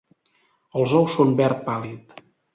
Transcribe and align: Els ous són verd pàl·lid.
Els 0.79 0.95
ous 1.01 1.13
són 1.19 1.37
verd 1.43 1.63
pàl·lid. 1.69 2.19